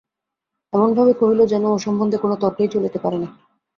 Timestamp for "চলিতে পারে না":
2.75-3.27